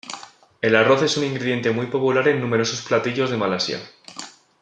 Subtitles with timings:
[0.63, 3.77] El arroz es un ingrediente muy popular en numerosos platillos de Malasia.